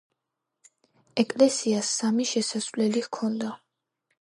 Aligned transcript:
ეკლესიას 1.23 1.91
სამი 1.99 2.25
შესასვლელი 2.31 3.05
ჰქონდა. 3.11 3.53